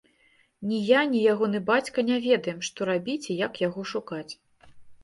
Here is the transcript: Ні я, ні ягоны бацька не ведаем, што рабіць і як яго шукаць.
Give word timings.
Ні 0.69 0.79
я, 0.87 1.03
ні 1.11 1.19
ягоны 1.35 1.61
бацька 1.69 2.07
не 2.09 2.17
ведаем, 2.27 2.59
што 2.71 2.79
рабіць 2.95 3.23
і 3.31 3.41
як 3.45 3.65
яго 3.69 3.81
шукаць. 3.95 4.29